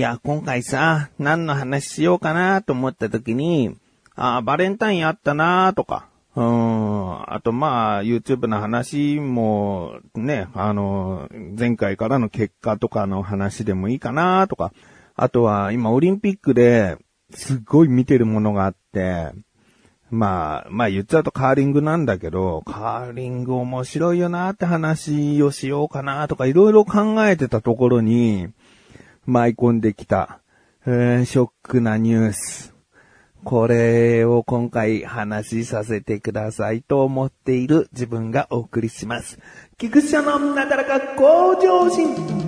[0.00, 3.76] いや、今回さ、何の話しようかなと思った時に、
[4.14, 14.72] ああ、バレンタインあったなとか、うん、あとまあ、YouTube の話も、ね、あの、前回からの結果とかの話でもいいかなとか、
[15.16, 16.96] あとは今オリンピックで
[17.34, 19.32] すっごい見てるものがあって、
[20.10, 28.48] まあ、まあ言っちゃうとカーリングなんだけど、カーリング面白いよなって話をしようかなとかいろいろ考えてたところに、
[29.30, 30.40] 舞い込んできた、
[30.86, 32.74] えー、ショックなニュース。
[33.44, 39.38] これを今回話しさせてくださいと思っている自分がお送りします。
[39.78, 42.39] 菊池のなだらか向上心。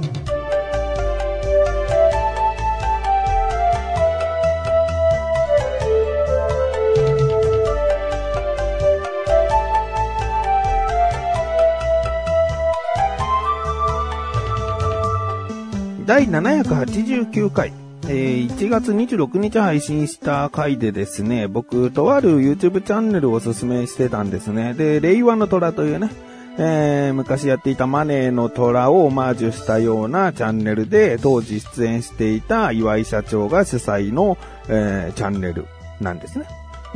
[16.07, 17.73] 第789回、
[18.09, 24.75] えー、1月26日配信した回でですね、僕、とある YouTube チャンネルをおすすめしてたんですね。
[24.75, 26.11] で、令和の虎というね、
[26.59, 34.37] えー、昔やっていたマネーの虎をオマージュしたようなチャンネルで、当時出演していた岩井社長が主催の、
[34.69, 35.67] えー、チャンネル
[36.01, 36.47] なんですね。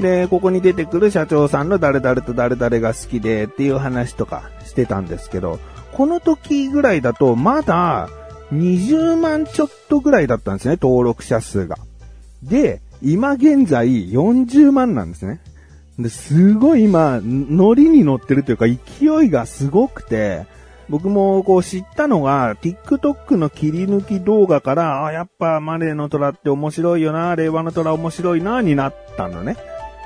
[0.01, 5.61] で、ここに出てくる社長さんの誰々と誰々が好きでっていう話とかしてたんですけど、
[5.93, 8.09] この時ぐらいだとまだ、
[8.53, 11.77] 20万ちょっとぐらいだったんですね、登録者数が。
[12.43, 15.41] で、今現在40万なんですね。
[15.99, 20.47] で、すごい今、ノリに乗ってるというか勢いがすごくて、
[20.89, 29.57] 僕もこう知ったのが、TikTok の切り抜き動画から、あ、やっぱマネーの虎って面白いよな、令和の虎面白いな、になったのね。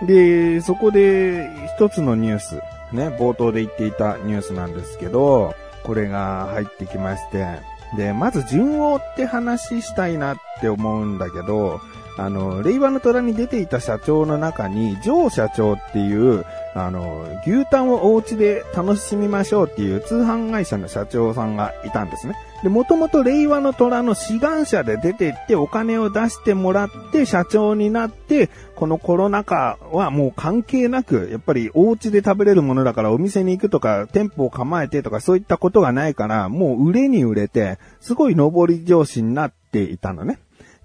[0.07, 2.55] で、そこで一つのニュース、
[2.93, 7.59] ね、冒頭で言っていたニュースなんですけど、これが入ってきまして、
[7.97, 11.81] で、まず順を追って話したいなって思うんだけど、
[12.17, 16.45] あの、令和の虎に出ていた社長の中に、ジョー社長っていう、
[16.75, 22.37] あの、牛タンをお家で楽しみましょうっていう通販会社の社長さんがいたんですね。
[22.63, 40.39] で、もともと令和の虎の志願者で出て行ってお金を出してもらって社長になって、このコロナ禍はもう関係なく、やっぱりお家で食べれるものだからお店に行くとか、店舗を構えてとかそういったことがないから、もう売れに売れて、すごい上り上司になっていたのね。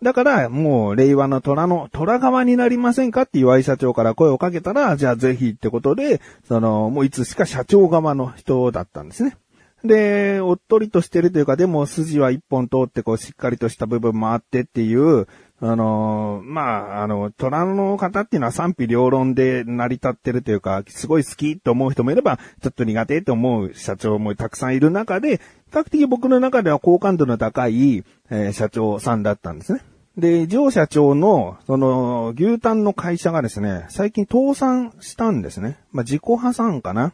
[0.06, 9.36] だから、もう、令和の虎の、虎側になりませんかって岩井社長から声をかけたら、じゃあぜひってことで、その、もういつしか社長側の人だったんですね。
[9.84, 15.28] で、おっとりとしてるというか、でも筋は一本通ってこうしっかりとした部分もあってっていう、
[15.60, 29.82] あのまあ、あの、虎の方っていうのは賛否両論で成り立ってるというか、すごい好きと思う人もいれば、ちょっと苦手と思う社長もたくさんいる中で、比較的僕の中では好感度の高い、えー、社長さんだったんですね。
[30.18, 35.78] で、上社長の、その、牛タンの会社がですね、最近倒産したんですね。
[35.92, 37.14] まあ、自己破産かな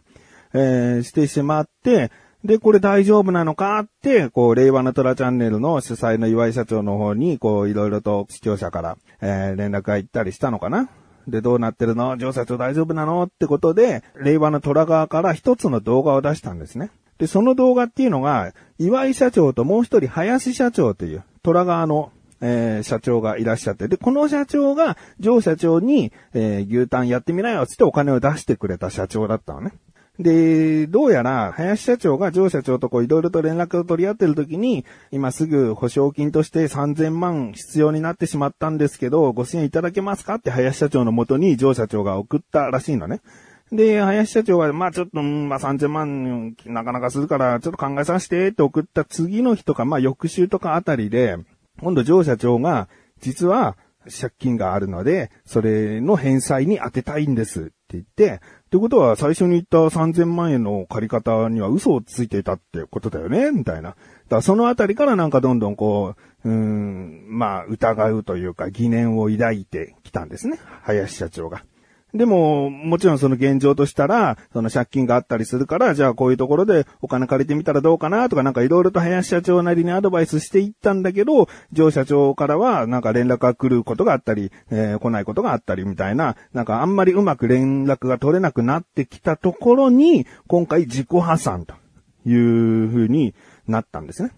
[0.54, 2.12] えー、してしまって、
[2.44, 10.90] で、これ大丈夫なのかって、こう、令和の虎チャンネルの主催の岩井社長の方に、こう、いろいろと視聴者から、えー、連絡が行ったりしたのかな
[11.28, 12.18] で、どうなってるの？
[12.18, 13.24] 上社長大丈夫なの？
[13.24, 16.90] ってことで、令和の虎側から一つの動画を出したんですね。
[17.20, 22.12] で、その動画っていうのが、岩井社長ともう一人林社長という、虎側の、
[22.42, 29.74] えー、社長がいらっしゃって、で、この社長が、上社長に、えー、牛タンやってみなよ、つってお金を出してくれた社長だったのね。
[30.20, 43.22] で、どうやら、林社長が上社長とこういろいろと連絡を取り合ってる時に、今すぐ保証金として3000万必要になってしまったんですけど、ご支援いただけますかって林社長のもとに上社長が送ったらしいのね。
[43.72, 51.38] で、林社長は、まあちょっと、まあ3000万なかなかするから、ちょっと考えさせてって送った次の日とか、まあ翌週とかあたりで、
[51.82, 52.88] 今度上社長が、
[53.20, 53.76] 実は
[54.10, 63.90] 借金があるので、それの返済に当てたいんですって言って、ってことは最初に言った3000万円の借り方には嘘をついていたってことだよねみたいな。
[63.90, 63.98] だか
[64.38, 70.60] らそのあたりからなんかどんどんこう、うーん、まあ疑うというか疑念を抱いてきたんですね。
[70.84, 71.64] 林社長が。
[72.14, 91.76] でも、もちろんその現状としたら、その借金があったりするから、じゃあこういうところでお金借りてみたらどうかなとかなんかいろいろと林社長なりにアドバイスしていったんだけど、上社長からはなんか連絡が来ることがあったり、えー、来ないことがあったりみたいな、なんかあんまりうまく連絡が取れなくなってきたところに、今回自己破産と
[92.26, 93.34] いう風に
[93.68, 94.32] なったんですね。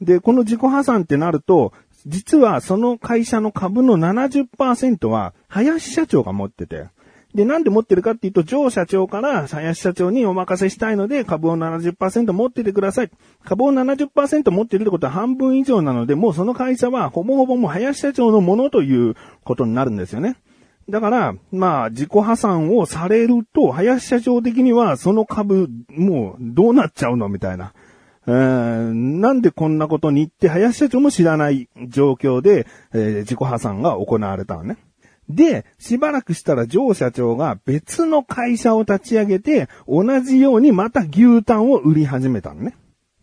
[0.00, 1.72] で、この自己破産ってなると、
[2.06, 6.86] 実はその会社の株の70%は林社長が持ってて、
[7.34, 13.10] で、なんで持ってるかっていうと、上社長から林社長にお任せしたいので、株を70%持っててください。
[13.44, 19.14] 株を70%持ってるってことは半分以上なので、もうその会社はほぼほぼもう林社長のものという
[19.44, 20.36] ことになるんですよね。
[20.88, 27.74] だから、まあ、自己破産をされると、林社長的には、その株、もう、どうなっちゃうのみたいな。
[28.26, 34.78] えー、なんでこんなことに言って、林社長も知らない状況で、えー、自己破産が行われたのね。
[35.28, 42.74] で、しばらくしたら上社長が別の会社を立ち上げて、同じようにまた牛タンを売り始めたのね。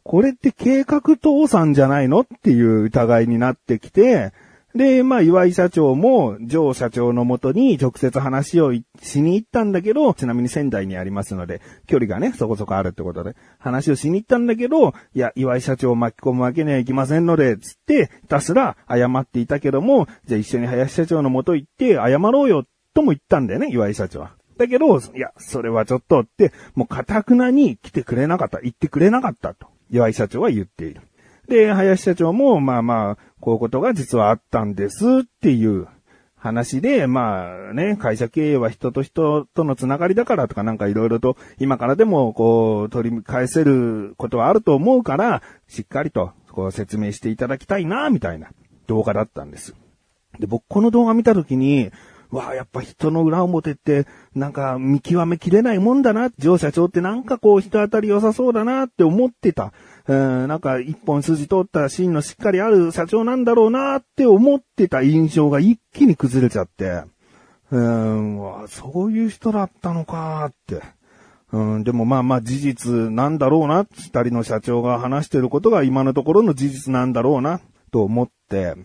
[0.03, 2.19] これって計画倒産じゃないの？
[2.19, 4.33] っていう疑いになってきて、
[4.75, 24.31] で、まあ、岩井社長も、上社長のもとに直接話をしに行ったんだけど、ちなみに仙台にありますので、距離がね、そこそこあるってことで、話をしに行ったんだけど、いや、岩井社長を巻き込むわけにはいきませんので、つって、ひたすら謝っていたけども、じゃあ一緒に林社長のもと行って謝ろうよ、とも言ったんだよね、岩井社長は。
[24.57, 30.99] だけど、いや、それはちょっとって、もう堅くなに来てくれなかった、言ってくれなかったと、岩井社長は言っている。
[31.47, 35.87] で、林社長も、まあまあ、こういうことが実はあったんですっていう
[36.35, 48.49] 話で、まあね、会社経営は人と人とのつながりだからとかなんかいろいろと今からでもこう取り返せることはあると思うから、しっかりとこう説明していただきたいな、みたいな
[48.87, 49.75] 動画だったんです。
[50.39, 51.91] で、僕この動画見たときに、
[52.31, 59.73] わあ、やっぱ人の裏表って、なんか見極めきれないもんだな、上社長ってなんかこう人当たり良さそうだなって思ってた。
[60.07, 67.03] うん、なんか一本筋通った芯のしっかりある社長なんだろうなって思ってた印象が一気に崩れちゃって、
[67.71, 70.81] うん、そういう人だったのかって。
[71.51, 77.61] うん、でもまあまあ事実なんだろうな、二人の社長が話してることが今のところの事実なんだろうな、
[77.91, 78.75] と思って。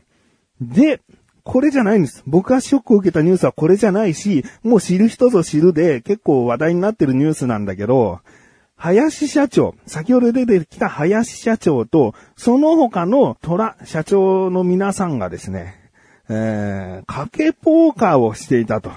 [0.60, 1.00] で、
[1.44, 2.22] これじゃないんです。
[2.26, 8.20] 僕がショックを受けたニュースはこれじゃないし、もう知る人ぞ知るで結構話題になってるニュースなんだけど、
[8.76, 15.74] 林社長、先ほど出てきた林社長と、その他の虎社長の皆さんがですね、
[16.30, 18.90] えー、賭けポーカーをしていたと。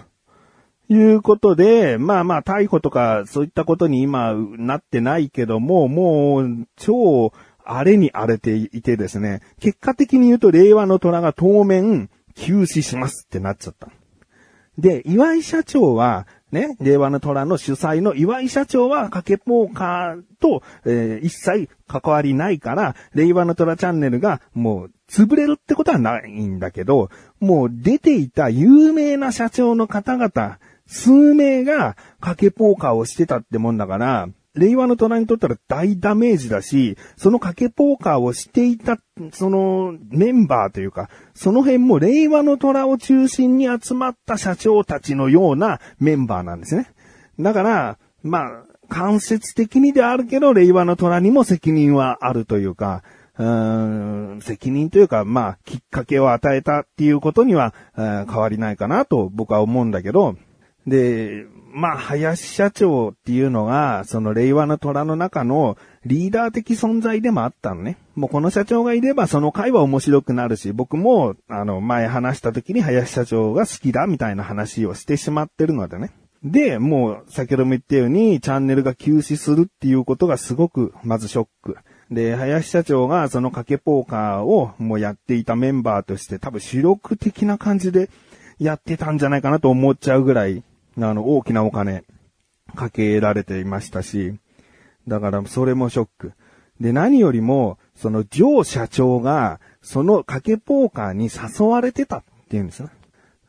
[0.90, 7.32] いうことで、まあまあ逮捕とかそういったことに今なってないけども、もう超
[7.66, 13.90] 荒れに荒れていてですね、結果的に言うと令和の虎が当面休止しますってなっちゃった。
[14.78, 27.10] で、岩井社長はね、令和の虎の主催の岩井社長は賭けポーカーと、えー、一切関わりないから、令和の虎チャンネルがもう潰れるってことはないんだけど、
[27.40, 39.00] もう出ていた有名な社長の方々、数名が賭けポーカーをしてたってもんだから、令和の虎にとったら大ダメージだし、その賭けポーカーをしていた、
[39.32, 46.92] そのメンバーというか、その辺も令和の虎を中心に集まった社長たちのようなメンバーなんですね。
[47.40, 53.04] だから、まあ、間接的にであるけど、令和の虎にも責任はあるというか、
[53.40, 60.36] うーん責任というか、まあ、きっかけを与えたっていうことには、変わりないかなと僕は思うんだけど、
[60.88, 67.98] で、まあ、林社長っていうのが、その令和の虎の中のリーダー的存在でもあったのね。
[68.16, 76.12] もうこの社長がいればその会は面白くなるし、僕も、あの、前話した時に林社長が好きだみたいな話をしてしまってるのでね。
[76.44, 81.78] で、もう先ほども言ったようにチャンネルが休止するっていうことがすごく、まずショック。
[82.12, 88.10] で、林社長がその賭けポーカーをもうやっていたメンバーとして多分主力的な感じで
[88.60, 90.64] やってたんじゃないかなと思っちゃうぐらい、
[90.98, 92.04] あの、大きなお金、
[92.76, 94.40] かけられていましたし、
[95.08, 96.34] だからそれもショック。
[96.80, 102.90] で、何よりも、その、ジョー社長が、その賭けポーカーに誘われてたっていうんですよ。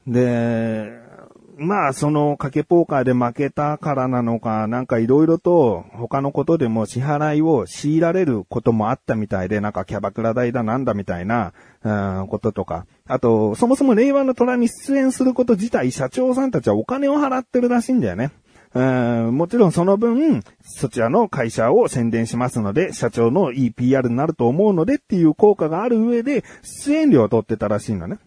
[0.07, 1.01] で、
[1.57, 11.53] まあ、その賭けポーカーで負けたからなのか、なんかいろいろと他のことでも支払いを強いられることもあったみたいで、なんかキャバクラ代だなんだみたいな、
[11.85, 11.91] う
[12.25, 12.87] ん、こととか。
[13.07, 18.33] あと、そもそも令和の虎に出演すること自体、社長さんたちはお金を払ってるらしいんだよね。
[18.75, 18.83] う
[19.31, 28.19] ん、もちろんその分、そちらの会社を宣伝しますので、社長のいい PR になると思うのでっていう効果がある上で、出演料を取ってたらしいんだね。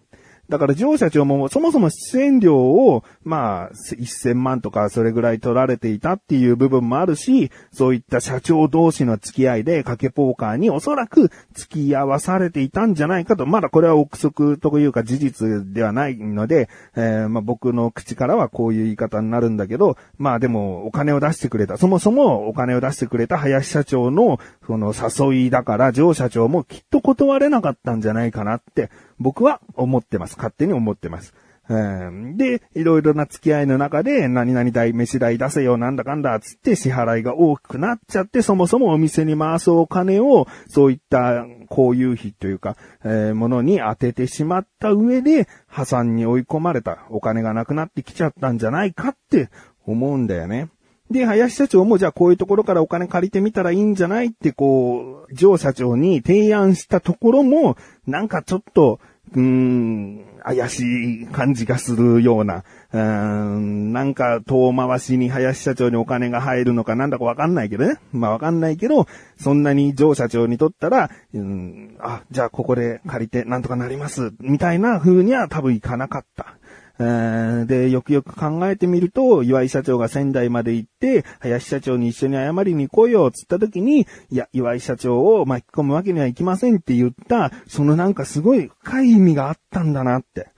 [0.50, 30.38] だから上社長もそもそも出演料を、まあ、1000万とかそれぐらい取られていたっていう部分もあるし、そういった社長同士の付き合いで賭けポーカーにおそらく付き合わされていたんじゃないかと、まだこれは憶測というか事実ではないので、えー、まあ僕の口からはこういう言い方になるんだけど、まあでもお金を出してくれた、そもそもお金を出してくれた林社長のその誘いだから、上社長もきっと断れなかったんじゃないかなって僕は思ってます。
[30.38, 31.33] 勝手に思ってます。
[31.69, 49.50] うんで、いろいろな付き合いの中で、何々代、飯代出せよ、なんだかんだ、つって支払いが大きくなっちゃって、そもそもお店に回すお金を、そういったこういう費というか、えー、ものに当ててしまった上で、破産に追い込まれた、お金がなくなってきちゃったんじゃないかって
[49.86, 50.69] 思うんだよね。
[51.09, 58.99] で、林社長もじゃあこういうところからお金借りてみたらいいんじゃないってこう、上社長に提案したところも、なんかちょっと、
[59.33, 67.97] うーん、怪しい感じがするような、うーん、なんか遠回しに林社長にお金が入るのかなんだかわかんないけどね。
[68.13, 76.57] まあわかんないけど、そんなに上社長にとったら、うん、あ、じゃあここで借りてなんとかなります、みたいな風には多分いかなかった。
[77.00, 90.50] で、よくよく考えてみると、岩井社長が仙台まで行って、林社長に一緒に謝りに行こうよ、つった時に、いや、岩井社長を巻き込むわけにはいきませんって言った、そのなんかすごい深い意味があったんだなって。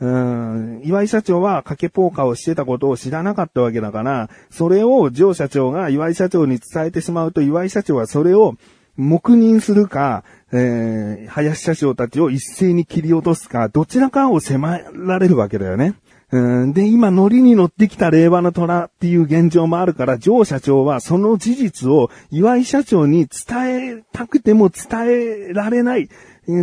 [0.00, 8.54] うん、岩井社長は賭けポーカーをしてたことを知らなかったわけだから、それを上社長が岩井社長に伝えてしまうと、岩井社長はそれを
[8.96, 15.94] 黙認するか、えー、林社長たちを一斉に切り落とすか、どちらかを迫られるわけだよね。
[16.30, 26.08] うん、で、今、ノリに乗ってきた令和の虎っていう現状もあるから、上社長はその事実を岩井社長に伝えたくても伝えられない。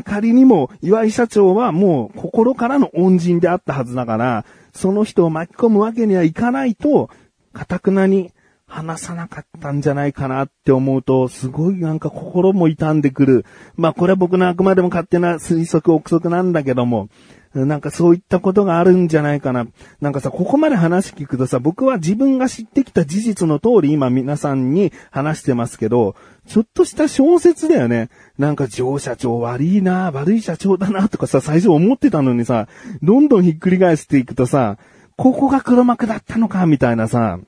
[0.04, 7.10] 仮にも岩井社長はもう心からの恩人であったはずだから、その人を巻き込むわけにはいかないと、
[7.54, 8.32] かたくなに
[8.68, 13.46] 話さなかったんじゃないかなって思うと、すごいなんか心も痛んでくる。
[13.76, 17.10] まあこれは僕のあくまでも勝手な推測憶測なんだけども、
[17.54, 19.66] なんかそういったことがあるんじゃないかな。
[20.02, 26.16] なんかさ、ここまで話聞くとさ、僕は自分が知ってきた事実の通り今皆さんに話してますけど、
[26.48, 28.10] ちょっとした小説だよね。
[28.38, 32.68] なんか上社長悪いな、悪い社長だなとかさ、最初思ってたのにさ、
[33.02, 34.78] どんどんひっくり返していくとさ、
[35.16, 37.40] ここが黒幕だったのか、みたいなさ、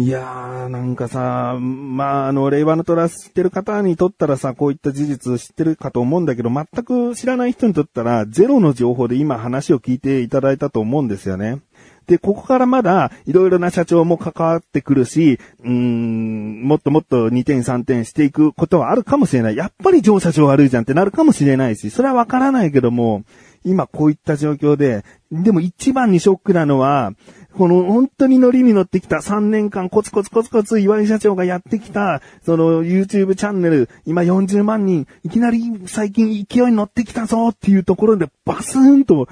[0.00, 11.62] いやー、なんかさ、まあ、あの、令和のトラ知ってる方にとったらさ、こういった事実知ってるかと思うんだけど、全く知らない人にとったら、ゼロの情報で今話を聞いていただいたと思うんですよね。
[12.06, 19.56] で、ここからまだ、いろいろな社長も関わってくるし、うーん、もっともっと2点3点していくことはあるかもしれない。
[19.56, 23.24] やっぱり上社長悪いじゃんってなるかもしれないし、それはわからないけども、
[23.64, 27.12] 今こういった状況で、でも一番にショックなのは、
[27.58, 39.28] この本当にノリに乗ってきた3年間コツコツコツコツ岩井社長がやってきた、その YouTube チャンネル、今40万人、いきなり最近勢いに乗ってきたぞっていうところでバスーンと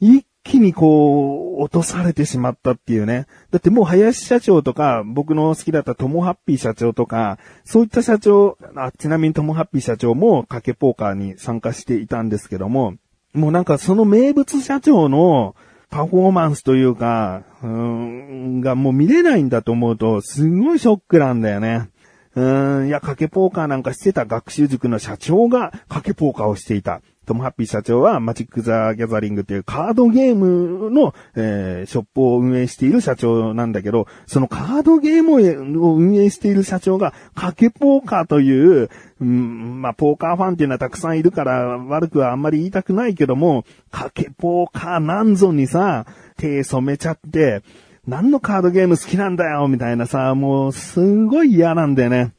[0.00, 3.26] 一気にこう落とされてしまったっていうね。
[3.50, 12.94] だってもう林社長とか、僕の好きだったトモハッピー社長とか、そういった社長、あちなみにトモハッピー社長も賭けポーカーに参加していたんですけども、
[13.34, 15.54] もうなんかその名物社長の
[15.90, 21.88] パフォーマンスというか、うん、がもう見れないんだと思うと、すごいショックなんだよね。
[22.34, 27.00] うん、いや、賭けポーカーなんかしてた学習塾の社長が賭けポーカーをしていた。
[27.28, 38.88] トムハッピー社長はマジック・ザ・ギャザリングっていうカードゲームの、えー、ショップを運営している社長なんだけど、そのカードゲームを運営している社長が、賭けポーカーという、
[39.20, 46.06] うん、まあ、ポーカーファンっていうのはたくさんいるから悪くはあんまり言いたくないけども、賭けポーカーなんぞにさ、
[46.38, 47.62] 手染めちゃって、
[48.06, 52.32] 何のカードゲーム好きなんだよみたいなさ、もうすんごい嫌なんだよね。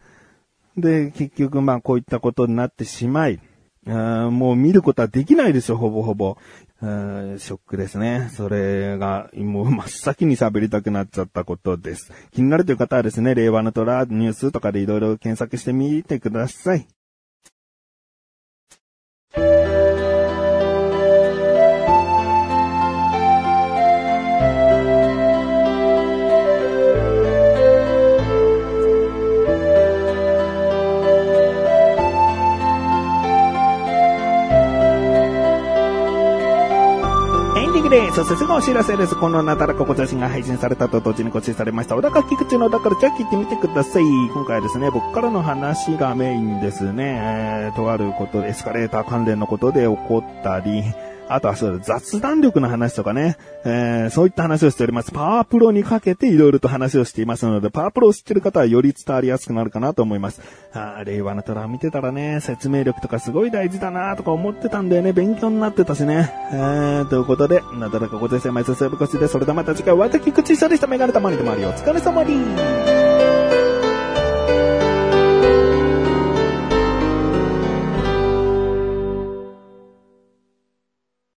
[0.77, 3.39] で、結局まあこういったことになってしまい、
[3.89, 6.37] もう見ることはできないでしょ、ほぼほぼ。
[6.81, 8.29] ショックですね。
[8.31, 12.11] それが、もう真っ先に喋りたくなっちゃったことです。
[12.31, 16.87] 気になるという方はですね、令和の虎ニュースとかでいろいろ検索してみてください。
[38.19, 38.29] です。
[38.29, 39.15] そしてすぐお知らせです。
[39.15, 41.95] このなだらかご写真が配信されたと同時に告知されました。
[41.95, 44.03] 小高菊池のだからじゃあ聞いてみてください。
[44.03, 47.19] 今回はですね、僕からの話がメインですね。
[47.21, 50.83] えー、とあることでエスカレーター関連のことで起こったり、
[51.29, 55.11] あとはそう雑談力の話とかね、えー、そういった話をしております。
[55.11, 60.41] パワープロにかけていろいろと話をしていますので、パワープロを知ってる方はより伝わりやすくなるかなと思います。
[60.73, 65.13] あ令和の虎見てたらね、説明力とかすごい大事だなとか思ってたんだよね。
[65.13, 66.33] 勉強になってたしね。
[66.51, 71.69] えー、ということで、なだらかご先生、毎週セブコシで、それではまた次回、わたき口下でしたメガネたまりでもあるよ。
[71.69, 73.68] お疲れ様に